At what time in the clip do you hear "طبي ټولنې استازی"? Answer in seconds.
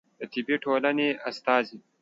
0.33-1.77